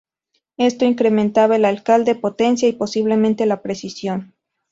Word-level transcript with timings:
Esto 0.57 0.85
incrementaba 0.85 1.57
el 1.57 1.63
alcance, 1.65 2.15
potencia 2.15 2.67
y 2.67 2.73
posiblemente 2.73 3.45
la 3.45 3.61
precisión. 3.61 4.33